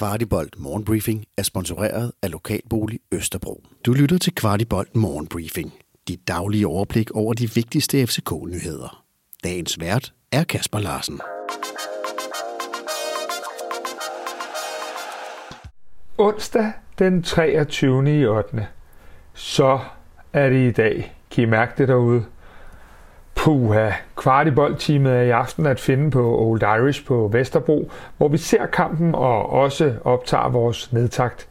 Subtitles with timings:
[0.00, 3.62] Kvartibolt Morgenbriefing er sponsoreret af Lokalbolig Østerbro.
[3.86, 5.72] Du lytter til Kvartibolt Morgenbriefing.
[6.08, 9.04] Dit daglige overblik over de vigtigste FCK-nyheder.
[9.44, 11.20] Dagens vært er Kasper Larsen.
[16.18, 18.20] Onsdag den 23.
[18.20, 18.66] i 8.
[19.34, 19.78] Så
[20.32, 21.16] er det i dag.
[21.30, 22.24] Kan I mærke det derude?
[23.44, 28.66] Puha, kvartiboldteamet er i aften at finde på Old Irish på Vesterbro, hvor vi ser
[28.66, 31.48] kampen og også optager vores nedtakt.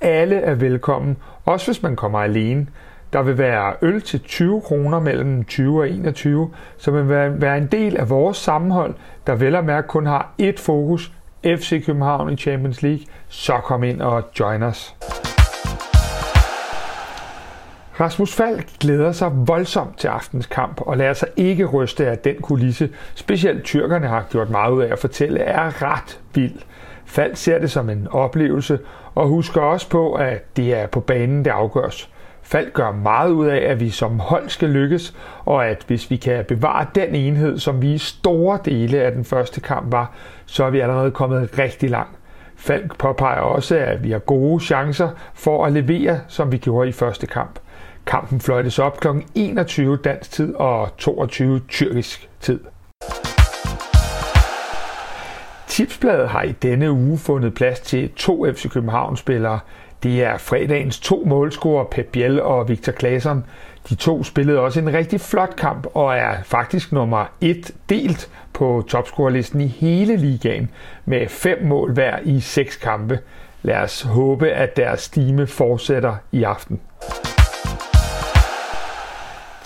[0.00, 2.66] Alle er velkommen, også hvis man kommer alene.
[3.12, 7.08] Der vil være øl til 20 kroner mellem 20 og 21, som vil
[7.40, 8.94] være en del af vores sammenhold,
[9.26, 11.12] der vel og mærke kun har ét fokus,
[11.44, 13.04] FC København i Champions League.
[13.28, 14.94] Så kom ind og join os.
[18.00, 22.36] Rasmus Falk glæder sig voldsomt til aftens kamp og lader sig ikke ryste af den
[22.42, 26.54] kulisse, specielt tyrkerne har gjort meget ud af at fortælle, er ret vild.
[27.04, 28.78] Falk ser det som en oplevelse
[29.14, 32.10] og husker også på, at det er på banen, det afgøres.
[32.42, 36.16] Falk gør meget ud af, at vi som hold skal lykkes, og at hvis vi
[36.16, 40.12] kan bevare den enhed, som vi i store dele af den første kamp var,
[40.46, 42.18] så er vi allerede kommet rigtig langt.
[42.56, 46.92] Falk påpeger også, at vi har gode chancer for at levere, som vi gjorde i
[46.92, 47.58] første kamp.
[48.06, 49.08] Kampen fløjtes op kl.
[49.34, 52.60] 21 dansk tid og 22 tyrkisk tid.
[55.66, 59.58] Tipsbladet har i denne uge fundet plads til to FC København-spillere.
[60.02, 63.44] Det er fredagens to målscorer, Pep Biel og Victor Claesson.
[63.88, 68.84] De to spillede også en rigtig flot kamp og er faktisk nummer et delt på
[68.88, 70.70] topscorerlisten i hele ligaen
[71.04, 73.18] med fem mål hver i seks kampe.
[73.62, 76.80] Lad os håbe, at deres stime fortsætter i aften.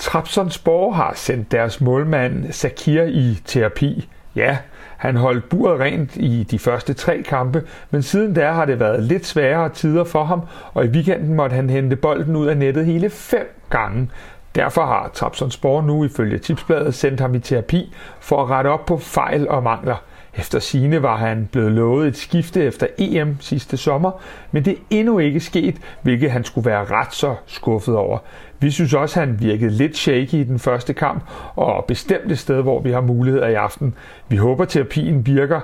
[0.06, 4.08] Trabzonspor har sendt deres målmand Sakir i terapi.
[4.36, 4.58] Ja,
[4.96, 9.02] han holdt buret rent i de første tre kampe, men siden da har det været
[9.02, 10.40] lidt sværere tider for ham,
[10.74, 14.10] og i weekenden måtte han hente bolden ud af nettet hele fem gange.
[14.54, 18.98] Derfor har Trabzonspor nu ifølge Tipsbladet sendt ham i terapi for at rette op på
[18.98, 19.96] fejl og mangler.
[20.39, 24.11] Efter sine var han blevet lovet et skifte efter EM sidste sommer,
[24.52, 28.19] men det er endnu ikke sket, hvilket han skulle være ret så skuffet over.
[28.58, 31.23] Vi synes også, at han virkede lidt shaky i den første kamp,
[31.55, 33.95] og bestemt et sted, hvor vi har muligheder i aften.
[34.29, 35.61] Vi håber, terapien virker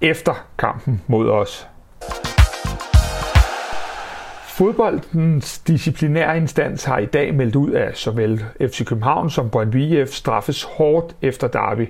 [0.00, 1.68] efter kampen mod os.
[4.56, 10.08] Fodboldens disciplinære instans har i dag meldt ud, at såvel FC København som Brøndby IF
[10.08, 11.88] straffes hårdt efter derby.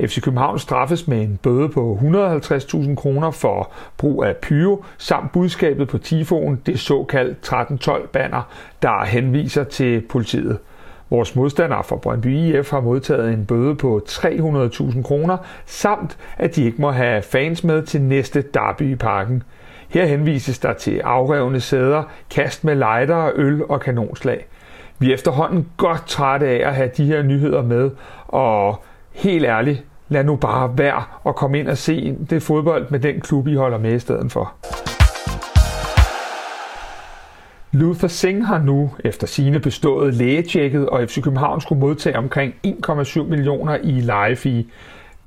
[0.00, 5.88] FC København straffes med en bøde på 150.000 kroner for brug af pyro, samt budskabet
[5.88, 8.42] på tifoen, det såkaldt 1312-banner,
[8.82, 10.58] der henviser til politiet.
[11.10, 15.36] Vores modstandere fra Brøndby IF har modtaget en bøde på 300.000 kroner,
[15.66, 19.42] samt at de ikke må have fans med til næste derby i parken.
[19.88, 24.46] Her henvises der til afrevne sæder, kast med lighter, øl og kanonslag.
[24.98, 27.90] Vi er efterhånden godt trætte af at have de her nyheder med,
[28.28, 33.00] og helt ærligt, lad nu bare være og komme ind og se det fodbold med
[33.00, 34.54] den klub, I holder med i stedet for.
[37.72, 43.22] Luther Singh har nu efter sine bestået lægetjekket, og FC København skulle modtage omkring 1,7
[43.22, 44.64] millioner i lejefee.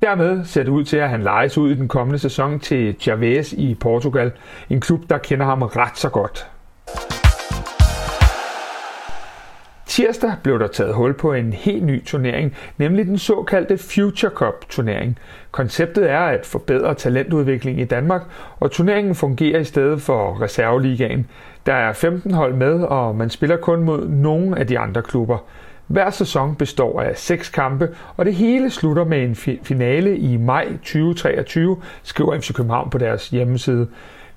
[0.02, 3.52] Dermed ser det ud til, at han lejes ud i den kommende sæson til Chavez
[3.52, 4.32] i Portugal,
[4.70, 6.48] en klub, der kender ham ret så godt.
[9.86, 14.68] Tirsdag blev der taget hul på en helt ny turnering, nemlig den såkaldte Future Cup
[14.68, 15.18] turnering.
[15.50, 18.22] Konceptet er at forbedre talentudvikling i Danmark,
[18.60, 21.26] og turneringen fungerer i stedet for reserveligaen.
[21.66, 25.38] Der er 15 hold med, og man spiller kun mod nogle af de andre klubber.
[25.88, 30.68] Hver sæson består af seks kampe, og det hele slutter med en finale i maj
[30.72, 33.88] 2023, skriver FC København på deres hjemmeside.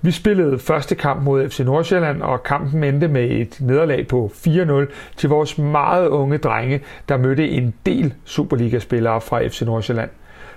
[0.01, 4.85] Vi spillede første kamp mod FC Nordsjælland, og kampen endte med et nederlag på 4-0
[5.15, 10.09] til vores meget unge drenge, der mødte en del Superliga-spillere fra FC Nordsjælland.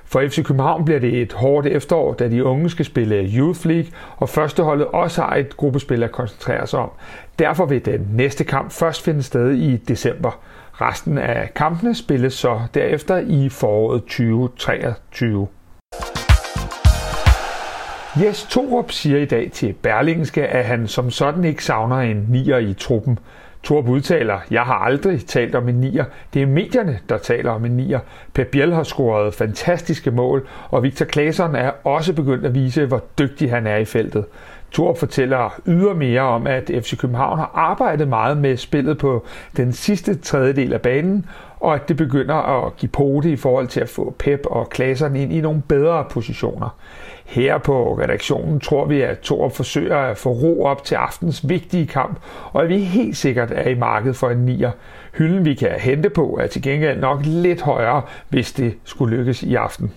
[0.04, 3.90] For FC København bliver det et hårdt efterår, da de unge skal spille Youth League,
[4.16, 6.90] og førsteholdet også har et gruppespil at koncentrere sig om.
[7.38, 10.40] Derfor vil den næste kamp først finde sted i december.
[10.80, 15.48] Resten af kampene spilles så derefter i foråret 2023.
[18.16, 22.58] Jes Torup siger i dag til Berlingske, at han som sådan ikke savner en nier
[22.58, 23.18] i truppen.
[23.62, 26.04] Torup udtaler, jeg har aldrig talt om en nier.
[26.34, 28.00] Det er medierne, der taler om en nier.
[28.34, 33.04] Per Biel har scoret fantastiske mål, og Victor Claesson er også begyndt at vise, hvor
[33.18, 34.24] dygtig han er i feltet.
[34.74, 39.24] Thor fortæller ydermere om, at FC København har arbejdet meget med spillet på
[39.56, 41.26] den sidste tredjedel af banen,
[41.60, 45.22] og at det begynder at give pote i forhold til at få Pep og klasserne
[45.22, 46.76] ind i nogle bedre positioner.
[47.24, 51.86] Her på redaktionen tror vi, at Thor forsøger at få ro op til aftens vigtige
[51.86, 52.18] kamp,
[52.52, 54.70] og at vi helt sikkert er i markedet for en nier.
[55.12, 59.42] Hylden, vi kan hente på, er til gengæld nok lidt højere, hvis det skulle lykkes
[59.42, 59.92] i aften.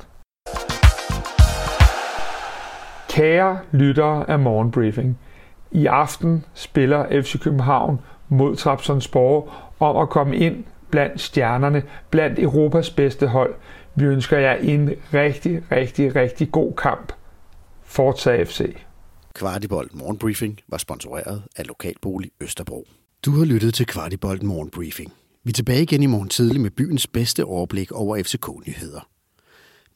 [3.18, 5.20] Kære lyttere af Morgenbriefing,
[5.72, 8.00] i aften spiller FC København
[8.30, 13.56] mod Trabzonspor om at komme ind blandt stjernerne, blandt Europas bedste hold.
[13.96, 17.14] Vi ønsker jer en rigtig, rigtig, rigtig god kamp.
[17.84, 18.76] Fortsag FC.
[19.34, 22.88] Kvartibolt Morgenbriefing var sponsoreret af Lokalbolig Østerbro.
[23.26, 25.14] Du har lyttet til Kvartibolt Morgenbriefing.
[25.44, 29.08] Vi er tilbage igen i morgen tidlig med byens bedste overblik over FCK-nyheder.